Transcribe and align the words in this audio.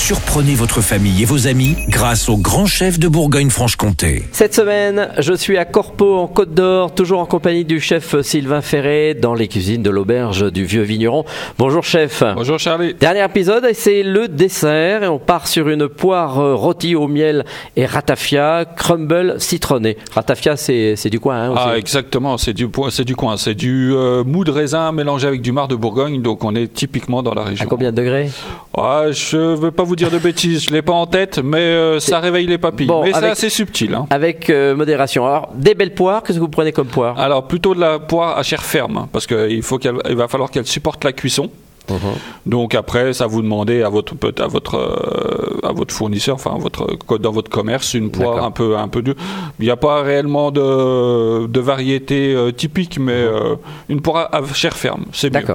Surprenez 0.00 0.54
votre 0.54 0.80
famille 0.80 1.22
et 1.22 1.24
vos 1.26 1.46
amis 1.46 1.76
grâce 1.88 2.30
au 2.30 2.36
grand 2.38 2.64
chef 2.64 2.98
de 2.98 3.06
Bourgogne-Franche-Comté. 3.06 4.24
Cette 4.32 4.54
semaine, 4.54 5.10
je 5.18 5.34
suis 5.34 5.58
à 5.58 5.66
Corpeau 5.66 6.16
en 6.16 6.26
Côte 6.26 6.54
d'Or, 6.54 6.94
toujours 6.94 7.20
en 7.20 7.26
compagnie 7.26 7.66
du 7.66 7.80
chef 7.80 8.18
Sylvain 8.22 8.62
Ferré 8.62 9.12
dans 9.14 9.34
les 9.34 9.46
cuisines 9.46 9.82
de 9.82 9.90
l'auberge 9.90 10.50
du 10.50 10.64
Vieux 10.64 10.82
Vigneron. 10.82 11.26
Bonjour 11.58 11.84
chef. 11.84 12.24
Bonjour 12.34 12.58
Charlie. 12.58 12.94
Dernier 12.94 13.24
épisode 13.24 13.66
et 13.66 13.74
c'est 13.74 14.02
le 14.02 14.26
dessert 14.26 15.02
et 15.04 15.08
on 15.08 15.18
part 15.18 15.46
sur 15.46 15.68
une 15.68 15.86
poire 15.86 16.40
euh, 16.40 16.54
rôtie 16.54 16.96
au 16.96 17.06
miel 17.06 17.44
et 17.76 17.84
ratafia, 17.84 18.64
crumble 18.64 19.34
citronné. 19.38 19.98
Ratafia 20.12 20.56
c'est 20.56 20.94
c'est 20.96 21.10
du 21.10 21.20
coin 21.20 21.36
hein, 21.36 21.50
aussi. 21.50 21.62
Ah 21.64 21.78
exactement, 21.78 22.38
c'est 22.38 22.54
du, 22.54 22.66
c'est 22.90 23.04
du 23.04 23.14
coin, 23.14 23.36
c'est 23.36 23.54
du 23.54 23.92
euh, 23.94 24.24
mou 24.24 24.44
de 24.44 24.50
raisin 24.50 24.90
mélangé 24.92 25.28
avec 25.28 25.42
du 25.42 25.52
marc 25.52 25.68
de 25.70 25.76
Bourgogne, 25.76 26.20
donc 26.22 26.42
on 26.42 26.54
est 26.56 26.72
typiquement 26.72 27.22
dans 27.22 27.34
la 27.34 27.42
À 27.42 27.44
région. 27.44 27.66
combien 27.68 27.92
de 27.92 27.96
degrés? 27.96 28.30
Ah, 28.76 29.04
je 29.12 29.36
veux 29.36 29.70
pas 29.70 29.82
vous 29.84 29.89
dire 29.96 30.10
de 30.10 30.18
bêtises, 30.18 30.64
je 30.64 30.70
l'ai 30.72 30.82
pas 30.82 30.92
en 30.92 31.06
tête, 31.06 31.38
mais 31.42 31.58
euh, 31.58 32.00
ça 32.00 32.20
réveille 32.20 32.46
les 32.46 32.58
papilles. 32.58 32.86
Bon, 32.86 33.02
mais 33.04 33.12
c'est 33.12 33.24
assez 33.26 33.48
subtil. 33.50 33.94
hein. 33.94 34.06
Avec 34.10 34.50
euh, 34.50 34.74
modération. 34.74 35.26
Alors, 35.26 35.50
des 35.54 35.74
belles 35.74 35.94
poires, 35.94 36.22
qu'est-ce 36.22 36.38
que 36.38 36.42
vous 36.42 36.48
prenez 36.48 36.72
comme 36.72 36.88
poire? 36.88 37.18
Alors 37.18 37.46
plutôt 37.46 37.74
de 37.74 37.80
la 37.80 37.98
poire 37.98 38.38
à 38.38 38.42
chair 38.42 38.62
ferme, 38.62 38.96
hein, 38.98 39.08
parce 39.12 39.26
qu'il 39.26 39.62
va 39.62 40.28
falloir 40.28 40.50
qu'elle 40.50 40.66
supporte 40.66 41.04
la 41.04 41.12
cuisson. 41.12 41.50
Mhm. 41.90 41.98
Donc 42.46 42.74
après, 42.74 43.12
ça 43.12 43.26
vous 43.26 43.42
demandez 43.42 43.82
à 43.82 43.88
votre 43.88 44.14
à 44.40 44.46
votre 44.46 44.76
euh, 44.76 45.68
à 45.68 45.72
votre 45.72 45.92
fournisseur, 45.94 46.36
enfin 46.36 46.56
votre 46.58 46.86
dans 47.18 47.32
votre 47.32 47.50
commerce, 47.50 47.94
une 47.94 48.10
poire 48.10 48.36
un 48.44 48.50
peu 48.50 48.76
un 48.78 48.88
peu 48.88 49.02
dure. 49.02 49.14
Il 49.58 49.64
n'y 49.64 49.70
a 49.70 49.76
pas 49.76 50.02
réellement 50.02 50.50
de, 50.50 51.46
de 51.46 51.60
variété 51.60 52.34
euh, 52.34 52.52
typique, 52.52 52.98
mais 52.98 53.12
euh, 53.12 53.56
une 53.88 54.00
poire 54.00 54.28
à 54.32 54.40
chair 54.54 54.76
ferme, 54.76 55.04
c'est 55.12 55.30
mieux. 55.30 55.46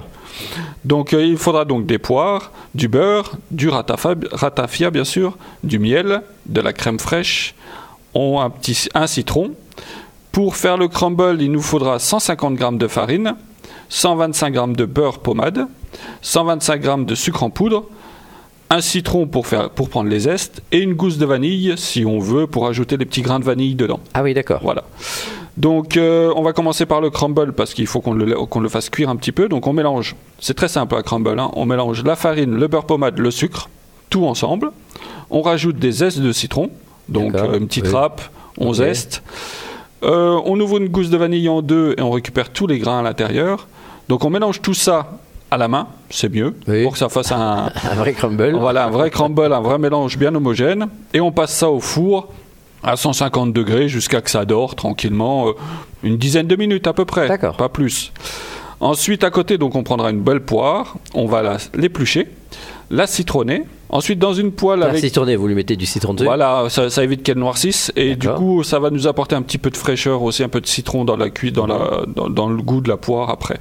Donc 0.84 1.14
euh, 1.14 1.24
il 1.26 1.38
faudra 1.38 1.66
donc 1.66 1.86
des 1.86 1.98
poires, 1.98 2.52
du 2.76 2.88
beurre, 2.88 3.32
du 3.52 3.70
ratafia, 3.70 4.16
ratafia, 4.32 4.92
bien 4.92 5.06
sûr, 5.06 5.38
du 5.64 5.80
miel, 5.80 6.22
de 6.46 6.62
la 6.62 6.74
crème 6.74 7.00
fraîche, 7.00 7.56
on- 8.14 8.40
un 8.42 8.50
petit 8.50 8.88
un 8.94 9.08
citron. 9.08 9.52
Pour 10.32 10.58
faire 10.58 10.78
le 10.78 10.90
crumble, 10.90 11.38
il 11.42 11.50
nous 11.52 11.62
faudra 11.62 11.98
150 11.98 12.60
g 12.60 12.66
de 12.74 12.88
farine, 12.90 13.36
125 13.88 14.54
g 14.54 14.62
de 14.76 14.86
beurre 14.86 15.20
pommade, 15.20 15.68
125 16.22 16.84
g 16.84 16.94
de 17.06 17.16
sucre 17.16 17.44
en 17.44 17.50
poudre, 17.50 17.86
un 18.70 18.82
citron 18.82 19.28
pour, 19.28 19.46
faire, 19.48 19.70
pour 19.70 19.90
prendre 19.90 20.10
les 20.10 20.22
zestes 20.22 20.62
et 20.72 20.80
une 20.80 20.94
gousse 20.94 21.18
de 21.18 21.26
vanille 21.26 21.74
si 21.78 22.04
on 22.06 22.20
veut 22.20 22.48
pour 22.48 22.68
ajouter 22.68 22.98
des 22.98 23.06
petits 23.06 23.22
grains 23.22 23.40
de 23.40 23.46
vanille 23.46 23.76
dedans. 23.76 24.00
Ah 24.14 24.24
oui, 24.24 24.34
d'accord. 24.34 24.60
Voilà. 24.64 24.84
Donc, 25.58 25.96
euh, 25.98 26.34
on 26.36 26.42
va 26.42 26.52
commencer 26.52 26.86
par 26.86 27.00
le 27.00 27.10
crumble 27.10 27.54
parce 27.54 27.74
qu'il 27.74 27.88
faut 27.88 28.02
qu'on 28.02 28.14
le, 28.14 28.26
le 28.26 28.70
fasse 28.70 28.90
cuire 28.90 29.10
un 29.10 29.16
petit 29.16 29.32
peu. 29.32 29.48
Donc, 29.48 29.68
on 29.68 29.74
mélange. 29.74 30.16
C'est 30.40 30.54
très 30.56 30.68
simple 30.68 30.96
un 30.96 31.02
crumble. 31.04 31.40
hein. 31.40 31.52
On 31.54 31.66
mélange 31.66 32.04
la 32.04 32.16
farine, 32.16 32.56
le 32.56 32.68
beurre 32.68 32.86
pommade, 32.86 33.20
le 33.20 33.32
sucre, 33.32 33.70
tout 34.10 34.26
ensemble. 34.26 34.72
On 35.30 35.42
rajoute 35.42 35.78
des 35.78 35.92
zestes 35.92 36.20
de 36.20 36.32
citron. 36.34 36.72
Donc, 37.08 37.36
euh, 37.36 37.58
une 37.60 37.68
petite 37.68 37.86
Oui. 37.86 37.94
râpe. 37.94 38.22
On 38.58 38.74
zeste. 38.74 39.22
Euh, 40.04 40.40
on 40.46 40.60
ouvre 40.60 40.78
une 40.78 40.88
gousse 40.88 41.10
de 41.10 41.18
vanille 41.18 41.48
en 41.50 41.62
deux 41.62 41.94
et 41.98 42.02
on 42.02 42.12
récupère 42.12 42.50
tous 42.50 42.68
les 42.68 42.80
grains 42.80 43.00
à 43.00 43.02
l'intérieur. 43.04 43.68
Donc, 44.10 44.26
on 44.26 44.30
mélange 44.30 44.62
tout 44.62 44.74
ça 44.74 45.20
à 45.52 45.58
la 45.58 45.68
main. 45.68 45.88
C'est 46.10 46.30
mieux 46.34 46.56
Oui. 46.68 46.84
pour 46.84 46.94
que 46.94 46.98
ça 46.98 47.10
fasse 47.10 47.32
un, 47.32 47.70
Un 47.92 47.96
vrai 47.96 48.14
crumble. 48.14 48.54
voilà, 48.56 48.86
un 48.86 48.90
vrai 48.90 49.10
crumble, 49.10 49.52
un 49.54 49.62
vrai 49.62 49.78
mélange 49.78 50.18
bien 50.18 50.34
homogène. 50.36 50.88
Et 51.14 51.22
on 51.22 51.32
passe 51.32 51.54
ça 51.56 51.70
au 51.70 51.80
four 51.80 52.30
à 52.84 52.96
150 52.98 53.52
degrés 53.54 53.88
jusqu'à 53.90 54.22
que 54.22 54.30
ça 54.30 54.46
dort 54.46 54.76
tranquillement, 54.76 55.48
euh, 55.50 55.52
une 56.04 56.18
dizaine 56.18 56.46
de 56.48 56.56
minutes 56.56 56.86
à 56.88 56.94
peu 56.94 57.06
près, 57.06 57.28
D'accord. 57.28 57.58
pas 57.58 57.70
plus. 57.70 58.12
Ensuite, 58.80 59.24
à 59.24 59.32
côté, 59.32 59.58
donc 59.58 59.74
on 59.76 59.84
prendra 59.84 60.12
une 60.12 60.22
belle 60.22 60.42
poire, 60.42 60.96
on 61.16 61.26
va 61.26 61.58
l'éplucher, 61.74 62.28
la 62.92 63.08
citronner. 63.08 63.64
Ensuite, 63.90 64.20
dans 64.20 64.34
une 64.34 64.52
poêle 64.52 64.80
La 64.80 64.88
avec 64.88 65.00
citronné, 65.00 65.36
vous 65.36 65.48
lui 65.48 65.56
mettez 65.56 65.76
du 65.78 65.86
citron 65.86 66.14
dessus 66.14 66.26
voilà, 66.26 66.66
ça, 66.70 66.90
ça 66.90 67.04
évite 67.04 67.24
qu'elle 67.24 67.38
noircisse 67.38 67.92
et 67.96 68.16
du 68.16 68.28
coup 68.30 68.64
ça 68.64 68.80
va 68.80 68.90
nous 68.90 69.08
apporter 69.08 69.36
un 69.36 69.42
petit 69.44 69.58
peu 69.60 69.70
de 69.70 69.78
fraîcheur 69.78 70.22
aussi, 70.24 70.44
un 70.44 70.50
peu 70.50 70.60
de 70.60 70.68
citron 70.68 71.06
dans 71.06 71.16
la 71.16 71.30
cuit, 71.30 71.52
dans, 71.52 71.68
la, 71.68 72.02
dans, 72.08 72.30
dans 72.30 72.50
le 72.50 72.62
goût 72.62 72.82
de 72.82 72.90
la 72.90 72.98
poire 72.98 73.30
après. 73.30 73.60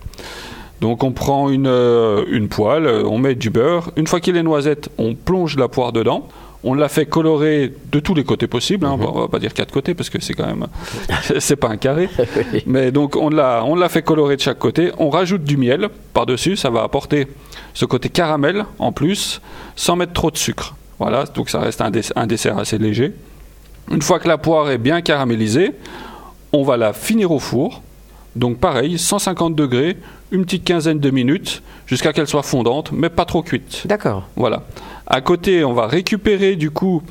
Donc 0.80 1.02
on 1.04 1.12
prend 1.12 1.48
une, 1.50 1.66
euh, 1.66 2.24
une 2.30 2.48
poêle, 2.48 2.86
euh, 2.86 3.04
on 3.04 3.18
met 3.18 3.34
du 3.34 3.50
beurre. 3.50 3.90
Une 3.96 4.06
fois 4.06 4.20
qu'il 4.20 4.36
est 4.36 4.42
noisette, 4.42 4.88
on 4.98 5.14
plonge 5.14 5.56
la 5.56 5.68
poire 5.68 5.92
dedans. 5.92 6.28
On 6.66 6.72
la 6.72 6.88
fait 6.88 7.04
colorer 7.04 7.74
de 7.92 8.00
tous 8.00 8.14
les 8.14 8.24
côtés 8.24 8.46
possibles. 8.46 8.86
hein. 8.86 8.96
On 8.98 9.20
va 9.20 9.28
pas 9.28 9.38
dire 9.38 9.52
quatre 9.52 9.70
côtés 9.70 9.92
parce 9.94 10.08
que 10.08 10.18
c'est 10.22 10.32
quand 10.32 10.46
même 10.46 10.66
c'est 11.38 11.56
pas 11.56 11.68
un 11.68 11.76
carré. 11.76 12.08
Oui. 12.52 12.62
Mais 12.66 12.90
donc 12.90 13.16
on 13.16 13.28
l'a, 13.28 13.62
on 13.66 13.74
l'a 13.74 13.88
fait 13.90 14.02
colorer 14.02 14.36
de 14.36 14.40
chaque 14.40 14.58
côté. 14.58 14.90
On 14.98 15.10
rajoute 15.10 15.44
du 15.44 15.56
miel 15.58 15.88
par-dessus, 16.14 16.56
ça 16.56 16.70
va 16.70 16.82
apporter 16.82 17.26
ce 17.74 17.84
côté 17.84 18.08
caramel 18.08 18.64
en 18.78 18.92
plus, 18.92 19.40
sans 19.76 19.96
mettre 19.96 20.12
trop 20.14 20.30
de 20.30 20.38
sucre. 20.38 20.74
Voilà, 20.98 21.24
donc 21.24 21.50
ça 21.50 21.60
reste 21.60 21.80
un, 21.82 21.90
dess- 21.90 22.12
un 22.16 22.26
dessert 22.26 22.56
assez 22.58 22.78
léger. 22.78 23.12
Une 23.90 24.00
fois 24.02 24.18
que 24.18 24.28
la 24.28 24.38
poire 24.38 24.70
est 24.70 24.78
bien 24.78 25.02
caramélisée, 25.02 25.72
on 26.52 26.62
va 26.62 26.76
la 26.78 26.92
finir 26.94 27.30
au 27.30 27.38
four. 27.40 27.82
Donc 28.36 28.58
pareil, 28.58 28.98
150 28.98 29.54
degrés, 29.54 29.96
une 30.32 30.44
petite 30.44 30.64
quinzaine 30.64 30.98
de 30.98 31.10
minutes, 31.10 31.62
jusqu'à 31.86 32.12
qu'elle 32.12 32.26
soit 32.26 32.42
fondante, 32.42 32.90
mais 32.92 33.08
pas 33.08 33.24
trop 33.24 33.42
cuite. 33.42 33.82
D'accord. 33.86 34.24
Voilà. 34.36 34.62
À 35.06 35.20
côté, 35.20 35.64
on 35.64 35.72
va 35.72 35.86
récupérer 35.86 36.56
du 36.56 36.70
coup 36.70 37.02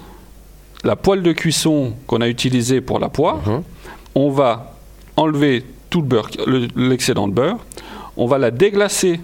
la 0.83 0.95
poêle 0.97 1.21
de 1.23 1.31
cuisson 1.31 1.93
qu'on 2.07 2.19
a 2.21 2.27
utilisée 2.27 2.81
pour 2.81 2.99
la 2.99 3.07
poire. 3.09 3.37
Mhm. 3.47 3.63
On 4.15 4.29
va 4.29 4.73
enlever 5.15 5.63
tout 5.89 6.01
le 6.01 6.07
beurre, 6.07 6.29
le- 6.45 6.67
l'excédent 6.75 7.27
de 7.27 7.33
beurre. 7.33 7.57
On 8.17 8.25
va 8.27 8.37
la 8.37 8.51
déglacer 8.51 9.19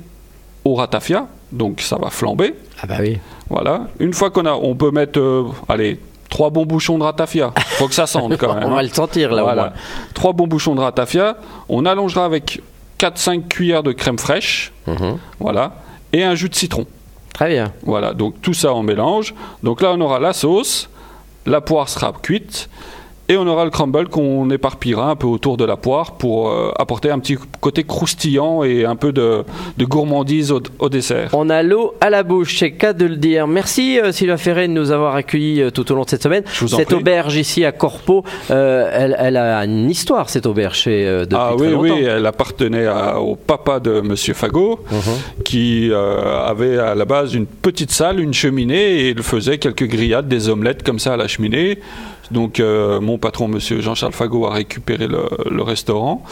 au 0.63 0.75
ratafia, 0.75 1.27
donc 1.51 1.81
ça 1.81 1.97
va 1.97 2.09
flamber. 2.09 2.53
Ah 2.81 2.87
bah 2.87 2.97
oui. 3.01 3.17
Voilà. 3.49 3.87
Une 3.99 4.13
fois 4.13 4.29
qu'on 4.29 4.45
a, 4.45 4.53
on 4.53 4.75
peut 4.75 4.91
mettre, 4.91 5.19
euh, 5.19 5.43
allez, 5.67 5.99
trois 6.39 6.51
bons 6.51 6.65
bouchons 6.65 6.97
de 6.97 7.03
ratafia. 7.03 7.51
Faut 7.77 7.89
que 7.89 7.93
ça 7.93 8.07
sente 8.07 8.37
quand 8.37 8.53
même. 8.55 8.63
On 8.63 8.71
hein. 8.71 8.75
va 8.75 8.81
le 8.81 8.87
sentir 8.87 9.33
là 9.33 9.41
au 9.41 9.45
Voilà. 9.45 9.61
moins. 9.63 9.73
Trois 10.13 10.31
bons 10.31 10.47
bouchons 10.47 10.73
de 10.73 10.79
ratafia. 10.79 11.35
On 11.67 11.85
allongera 11.85 12.23
avec 12.23 12.61
4-5 12.97 13.49
cuillères 13.49 13.83
de 13.83 13.91
crème 13.91 14.17
fraîche. 14.17 14.71
Mhm. 14.87 15.17
Voilà. 15.41 15.73
Et 16.13 16.23
un 16.23 16.35
jus 16.35 16.47
de 16.47 16.55
citron. 16.55 16.85
Très 17.33 17.49
bien. 17.49 17.73
Voilà, 17.83 18.13
donc 18.13 18.35
tout 18.41 18.53
ça 18.53 18.73
on 18.73 18.83
mélange. 18.83 19.35
Donc 19.63 19.81
là 19.81 19.91
on 19.93 19.99
aura 19.99 20.21
la 20.21 20.31
sauce, 20.31 20.89
la 21.45 21.59
poire 21.59 21.89
sera 21.89 22.13
cuite 22.21 22.69
et 23.29 23.37
on 23.37 23.47
aura 23.47 23.63
le 23.63 23.69
crumble 23.69 24.09
qu'on 24.09 24.49
éparpillera 24.49 25.11
un 25.11 25.15
peu 25.15 25.27
autour 25.27 25.55
de 25.55 25.63
la 25.63 25.77
poire 25.77 26.13
pour 26.17 26.49
euh, 26.49 26.71
apporter 26.79 27.11
un 27.11 27.19
petit 27.19 27.37
côté 27.61 27.83
croustillant 27.83 28.63
et 28.63 28.85
un 28.85 28.95
peu 28.95 29.11
de, 29.13 29.43
de 29.77 29.85
gourmandise 29.85 30.51
au, 30.51 30.61
au 30.79 30.89
dessert. 30.89 31.29
On 31.33 31.49
a 31.49 31.61
l'eau 31.63 31.93
à 32.01 32.09
la 32.09 32.23
bouche, 32.23 32.57
c'est 32.57 32.71
cas 32.71 32.93
de 32.93 33.05
le 33.05 33.15
dire. 33.17 33.47
Merci 33.47 33.99
euh, 33.99 34.11
Sylvain 34.11 34.37
Ferré 34.37 34.67
de 34.67 34.73
nous 34.73 34.91
avoir 34.91 35.15
accueillis 35.15 35.61
euh, 35.61 35.69
tout 35.69 35.91
au 35.91 35.95
long 35.95 36.03
de 36.03 36.09
cette 36.09 36.23
semaine. 36.23 36.43
Je 36.51 36.65
vous 36.65 36.73
en 36.73 36.77
cette 36.77 36.87
prie. 36.87 36.95
auberge 36.97 37.35
ici 37.35 37.63
à 37.63 37.71
Corpeau, 37.71 38.23
euh, 38.51 38.89
elle, 38.91 39.15
elle 39.19 39.37
a 39.37 39.63
une 39.63 39.89
histoire 39.89 40.29
cette 40.29 40.47
auberge 40.47 40.77
chez, 40.79 41.05
depuis 41.05 41.37
ah 41.39 41.53
très 41.55 41.67
oui, 41.67 41.71
longtemps. 41.73 41.95
oui, 41.95 42.03
elle 42.03 42.25
appartenait 42.25 42.87
à- 42.87 43.19
au 43.19 43.35
papa 43.35 43.79
de 43.79 44.01
Monsieur 44.01 44.33
Fagot, 44.33 44.79
Mhm. 44.91 45.43
qui 45.45 45.91
avait 45.93 46.77
à 46.79 46.95
la 46.95 47.05
base 47.05 47.33
une 47.35 47.45
petite 47.45 47.91
salle, 47.91 48.19
une 48.19 48.33
cheminée, 48.33 49.01
et 49.01 49.09
il 49.09 49.21
faisait 49.21 49.57
quelques 49.59 49.85
grillades, 49.87 50.27
des 50.27 50.49
omelettes 50.49 50.83
comme 50.83 50.97
ça 50.99 51.13
à 51.13 51.17
la 51.17 51.27
cheminée. 51.27 51.79
Donc 52.31 52.59
euh, 52.59 52.99
mon 52.99 53.17
patron, 53.17 53.47
Monsieur 53.47 53.81
Jean-Charles 53.81 54.13
Fagot, 54.13 54.45
a 54.45 54.53
récupéré 54.53 55.07
le, 55.07 55.23
le 55.49 55.63
restaurant 55.63 56.23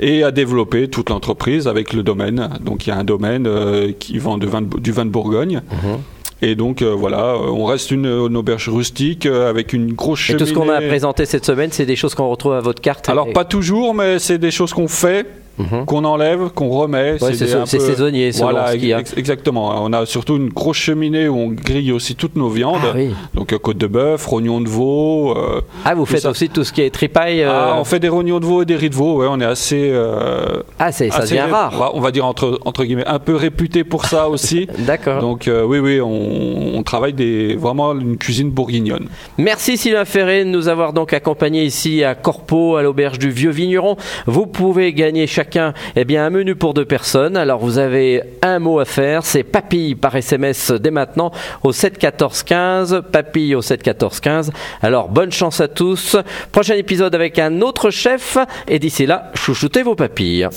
et 0.00 0.22
a 0.24 0.30
développé 0.30 0.88
toute 0.88 1.10
l'entreprise 1.10 1.68
avec 1.68 1.92
le 1.92 2.02
domaine. 2.02 2.48
Donc 2.60 2.86
il 2.86 2.90
y 2.90 2.92
a 2.92 2.96
un 2.98 3.04
domaine 3.04 3.46
euh, 3.46 3.92
qui 3.98 4.18
vend 4.18 4.38
du 4.38 4.46
vin 4.46 4.62
de, 4.62 4.78
du 4.78 4.92
vin 4.92 5.04
de 5.04 5.10
Bourgogne. 5.10 5.62
Mhm. 5.70 5.98
Et 6.42 6.54
donc 6.54 6.82
euh, 6.82 6.90
voilà, 6.94 7.36
on 7.38 7.64
reste 7.64 7.90
une, 7.90 8.04
une 8.06 8.36
auberge 8.36 8.68
rustique 8.68 9.24
euh, 9.24 9.48
avec 9.48 9.72
une 9.72 9.92
grosse 9.94 10.20
Et 10.20 10.22
cheminée. 10.24 10.44
tout 10.44 10.46
ce 10.50 10.54
qu'on 10.54 10.68
a 10.68 10.80
présenté 10.82 11.24
cette 11.24 11.46
semaine, 11.46 11.70
c'est 11.72 11.86
des 11.86 11.96
choses 11.96 12.14
qu'on 12.14 12.28
retrouve 12.28 12.52
à 12.52 12.60
votre 12.60 12.82
carte. 12.82 13.08
Alors 13.08 13.28
Et- 13.28 13.32
pas 13.32 13.44
toujours, 13.46 13.94
mais 13.94 14.18
c'est 14.18 14.36
des 14.38 14.50
choses 14.50 14.74
qu'on 14.74 14.88
fait 14.88 15.26
Mhm. 15.58 15.84
qu'on 15.86 16.04
enlève, 16.04 16.50
qu'on 16.54 16.68
remet. 16.68 17.12
Ouais, 17.22 17.34
c'est 17.34 17.46
peu- 17.58 17.66
saisonnier, 17.66 18.30
Voilà, 18.32 18.68
ce 18.72 18.76
qu'il 18.76 18.86
y 18.88 18.92
a. 18.92 19.00
ex- 19.00 19.14
exactement. 19.16 19.82
On 19.82 19.92
a 19.92 20.04
surtout 20.06 20.36
une 20.36 20.48
grosse 20.50 20.76
cheminée 20.76 21.28
où 21.28 21.36
on 21.36 21.48
grille 21.48 21.92
aussi 21.92 22.14
toutes 22.14 22.36
nos 22.36 22.48
viandes. 22.48 22.76
Ah 22.84 22.92
oui. 22.94 23.10
Donc 23.34 23.52
euh, 23.52 23.58
côte 23.58 23.78
de 23.78 23.86
bœuf, 23.86 24.26
rognons 24.26 24.60
de 24.60 24.68
veau. 24.68 25.34
euh, 25.36 25.60
Ah, 25.84 25.94
vous 25.94 26.04
faites 26.06 26.20
ça. 26.22 26.30
aussi 26.30 26.48
tout 26.48 26.64
ce 26.64 26.72
qui 26.72 26.82
est 26.82 26.90
tripaille. 26.90 27.42
euh, 27.42 27.50
ah, 27.50 27.76
on 27.78 27.84
fait 27.84 28.00
des 28.00 28.08
rognons 28.08 28.38
de 28.40 28.44
veau 28.44 28.62
et 28.62 28.64
des 28.64 28.76
riz 28.76 28.90
de 28.90 28.94
veau. 28.94 29.20
Ouais, 29.20 29.26
on 29.30 29.40
est 29.40 29.44
assez. 29.46 29.88
euh, 29.92 30.62
Ah, 30.78 30.92
c'est, 30.92 31.10
ça 31.10 31.18
assez 31.18 31.36
devient 31.36 31.50
rare. 31.50 31.72
on 31.74 31.78
va- 31.78 31.90
On 31.94 32.00
va 32.00 32.10
dire 32.10 32.26
entre, 32.26 32.58
entre 32.64 32.84
guillemets 32.84 33.06
un 33.06 33.18
peu 33.18 33.34
réputé 33.34 33.84
pour 33.84 34.04
ça 34.04 34.28
aussi. 34.28 34.68
D'accord. 34.80 35.20
Donc 35.20 35.48
oui, 35.50 35.78
oui, 35.78 36.00
on, 36.00 36.76
on 36.76 36.82
travaille 36.82 37.12
des, 37.14 37.54
vraiment 37.56 37.92
une 37.94 38.16
cuisine 38.18 38.50
bourguignonne. 38.50 39.06
Merci 39.38 39.76
Sylvain 39.78 40.04
Ferré 40.04 40.44
de 40.44 40.50
nous 40.50 40.68
avoir 40.68 40.92
donc 40.92 41.12
accompagnés 41.12 41.64
ici 41.64 42.04
à 42.04 42.14
Corpeau, 42.14 42.76
à 42.76 42.82
l'auberge 42.82 43.18
du 43.18 43.30
Vieux 43.30 43.50
Vigneron. 43.50 43.96
Vous 44.26 44.46
pouvez 44.46 44.92
gagner 44.92 45.26
chacun 45.46 45.74
eh 45.94 46.04
bien, 46.04 46.26
un 46.26 46.30
menu 46.30 46.56
pour 46.56 46.74
deux 46.74 46.84
personnes. 46.84 47.36
Alors 47.36 47.60
vous 47.60 47.78
avez 47.78 48.22
un 48.42 48.58
mot 48.58 48.80
à 48.80 48.84
faire, 48.84 49.24
c'est 49.24 49.44
papille 49.44 49.94
par 49.94 50.16
SMS 50.16 50.72
dès 50.72 50.90
maintenant 50.90 51.30
au 51.62 51.72
7 51.72 51.98
14 51.98 52.42
15. 52.42 53.02
Papille 53.12 53.54
au 53.54 53.62
7 53.62 53.82
14 53.82 54.20
15. 54.20 54.52
Alors 54.82 55.08
bonne 55.08 55.30
chance 55.30 55.60
à 55.60 55.68
tous. 55.68 56.16
Prochain 56.50 56.74
épisode 56.74 57.14
avec 57.14 57.38
un 57.38 57.60
autre 57.60 57.90
chef. 57.90 58.38
Et 58.66 58.80
d'ici 58.80 59.06
là, 59.06 59.30
chouchoutez 59.34 59.84
vos 59.84 59.94
papilles. 59.94 60.48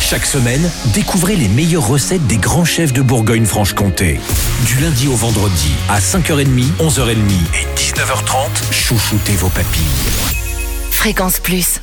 Chaque 0.00 0.26
semaine, 0.26 0.70
découvrez 0.94 1.34
les 1.34 1.48
meilleures 1.48 1.88
recettes 1.88 2.26
des 2.28 2.36
grands 2.36 2.66
chefs 2.66 2.92
de 2.92 3.02
Bourgogne-Franche-Comté. 3.02 4.20
Du 4.66 4.78
lundi 4.80 5.08
au 5.08 5.14
vendredi, 5.16 5.72
à 5.88 5.98
5h30, 5.98 6.46
11h30 6.78 7.14
et 7.14 7.78
19h30, 7.78 8.72
chouchoutez 8.72 9.32
vos 9.32 9.48
papilles. 9.48 10.44
Fréquence 10.90 11.40
Plus. 11.40 11.80